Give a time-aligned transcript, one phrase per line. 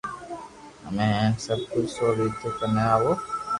[0.85, 3.11] ھمي ھين سب ڪجھ سوڙين ٿو ڪني آوو